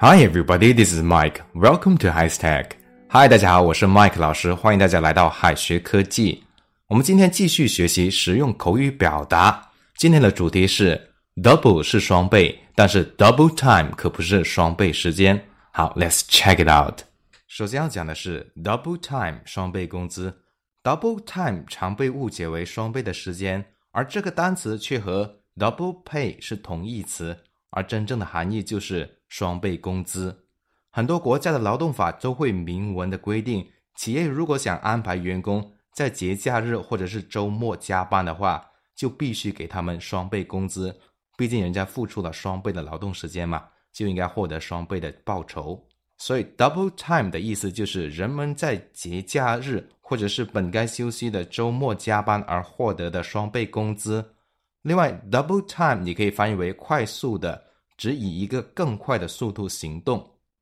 [0.00, 1.40] Hi everybody, this is Mike.
[1.54, 2.72] Welcome to High Tech.
[3.08, 6.44] Hi，大家好，我是 Mike 老师，欢迎大家来到海学科技。
[6.88, 9.70] 我们今天继续学习实用口语表达。
[9.96, 11.00] 今天的主题是
[11.36, 15.42] double 是双倍，但是 double time 可不是双倍时间。
[15.72, 17.00] 好，Let's check it out。
[17.46, 20.42] 首先要讲的是 double time 双倍工资。
[20.82, 30.47] double time 常被误解为双倍的时间， 而这个单词却和 double pay 是同义词，而真正的含义就是双倍工资。
[30.89, 40.99] 很多国家的劳动法都会明文的规定，企业如果想安排员工在节假日或者是周末加班的话，就必须给他们双倍工资。
[41.37, 45.87] 毕竟人家付出了双倍的劳动时间嘛，就应该获得双倍的报酬。
[46.22, 54.34] 所以 double time 的意思就是人们在节假日或者是本该休息的周末加班而获得的双倍工资。
[54.82, 57.62] 另外，double time 你可以翻译为快速的，
[57.96, 60.18] 指以一个更快的速度行动。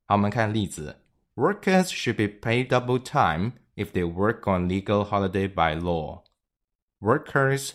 [0.07, 0.97] 好，我们看例子：
[1.37, 6.23] Workers should be paid double time if they work on legal holiday by law.
[7.01, 7.73] Workers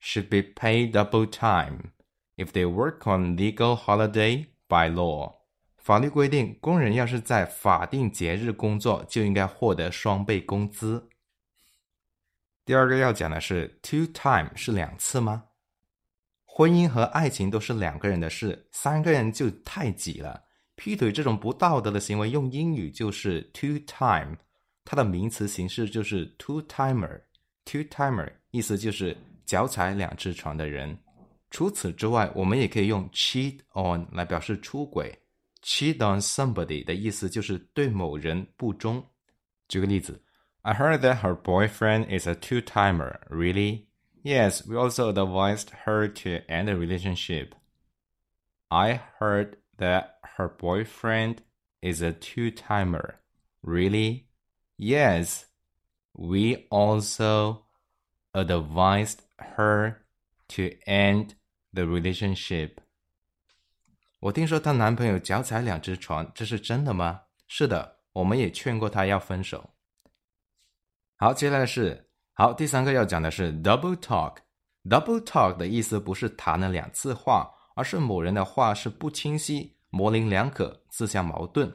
[0.00, 1.92] should be paid double time
[2.36, 5.34] if they work on legal holiday by law.
[5.87, 11.07] 法律规定，工人要是在法定节日工作，就应该获得双倍工资。
[12.65, 15.45] 第二个要讲的是，two time 是两次吗？
[16.43, 20.43] 婚姻和爱情都是两个人的事，三个人就太挤了。
[20.75, 24.35] 劈腿这种不道德的行为，用英语就是 two time，
[24.83, 27.21] 它的名词形式就是 two timer。
[27.63, 29.15] two timer 意思就是
[29.45, 30.99] 脚踩两只船的人。
[31.49, 35.17] 除此之外，我们也可以用 cheat on 来表示出轨。
[35.66, 39.08] cheat on somebody 的意思就是对某人不忠。
[39.68, 40.22] 举个例子，
[40.62, 43.20] I heard that her boyfriend is a two-timer.
[43.28, 43.86] Really?
[44.22, 47.54] Yes, we also advised her to end the relationship.
[48.68, 51.38] I heard that her boyfriend
[51.80, 53.16] is a two-timer.
[53.62, 54.28] Really?
[54.76, 55.46] Yes,
[56.12, 57.66] we also
[58.34, 59.22] advised
[59.56, 60.04] her
[60.50, 61.34] to end
[61.72, 62.80] the relationship.
[64.19, 67.21] 我听说她男朋友脚踩两只船，这是真的吗？
[67.47, 69.69] 是的，我们也劝过她要分手。
[71.17, 74.37] 好，接下来是好，第三个要讲的是 double talk。
[74.89, 81.71] double talk 的意思不是谈了两次话，而是某人的话是不清晰、模棱两可、自相矛盾。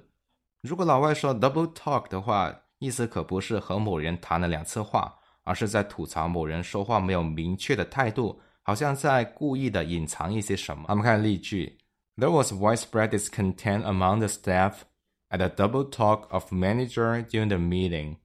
[0.63, 5.15] 如果老外说 double talk 的话，意思可不是和某人谈了两次话，
[5.45, 10.87] 而是在吐槽某人说话没有明确的态度，好像在故意的隐藏一些什么。
[10.89, 11.79] 我们看例句。
[12.18, 14.86] There was widespread discontent among the staff
[15.30, 18.18] at the double talk of manager during the meeting.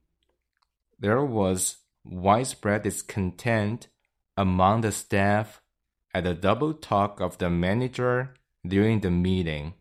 [0.99, 3.87] There was widespread discontent
[4.35, 5.61] among the staff
[6.11, 8.29] at the double talk of the manager
[8.65, 9.73] during the meeting.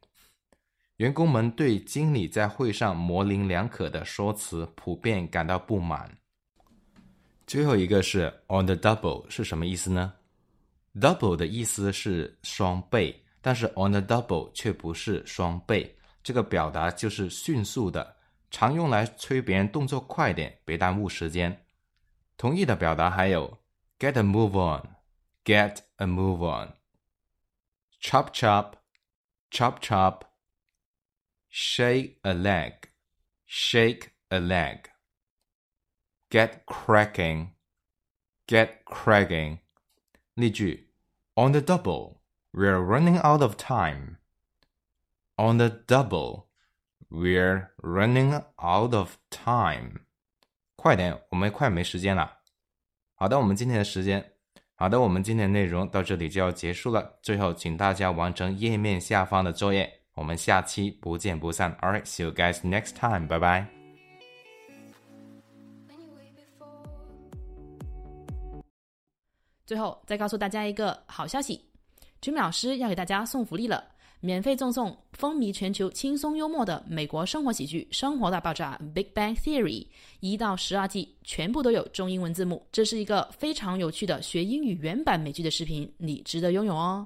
[0.97, 6.19] 员工们对经理在会上模棱两可的说辞普遍感到不满。
[7.47, 10.12] 最后一个是 on the double 是什么意思呢？
[10.94, 13.19] double 的意思是双倍。
[13.41, 18.16] 但是 on the double 却不是双倍，这个表达就是迅速的，
[18.50, 21.66] 常用来催别人动作快点，别耽误时间。
[22.36, 23.58] 同义的表达还有
[23.98, 26.47] get a move on，get a move
[28.00, 29.80] on，chop chop，chop
[31.50, 39.58] chop，shake a leg，shake a leg，get cracking，get cracking。
[40.34, 40.94] 例句
[41.34, 42.16] on the double。
[42.53, 44.18] We're running out of time.
[45.38, 46.46] On the double,
[47.09, 50.02] we're running out of time.
[50.75, 52.40] 快点，我们快没时间了。
[53.16, 54.34] 好的，我们今天的时间，
[54.75, 57.19] 好的，我们今天的内容到这里就要结束了。
[57.22, 59.91] 最后，请大家完成页面下方的作业。
[60.14, 61.75] 我们下期不见不散。
[61.81, 63.28] All right, see you guys next time.
[63.28, 63.66] Bye bye.
[69.66, 71.64] 最后再告诉大家一个好消息。
[72.22, 73.84] 君老师要给大家送福利了，
[74.19, 79.85] 免费赠送风靡全球、轻松幽默的美国生活喜剧《生活大爆炸》（Big Bang Theory）
[80.19, 82.66] 一到十二季，全部都有中英文字幕。
[82.72, 87.05] 这是一个非常有趣的学英语原版美剧的视频，你值得拥有哦！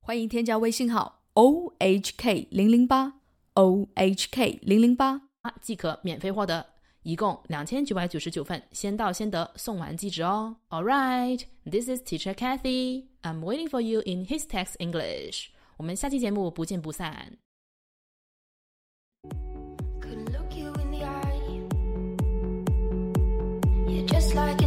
[0.00, 3.12] 欢迎添加微信号 o h k 零零八
[3.54, 5.20] o h k 零零八，
[5.60, 6.64] 即可免费获得。
[7.02, 10.56] 一共两千九百九十九份，先到先得，送完即止哦。
[10.70, 13.13] All right, this is Teacher Kathy.
[13.23, 15.49] I'm waiting for you in His Text English.
[15.77, 17.37] 我们下期节目不见不散。
[24.07, 24.62] Just like an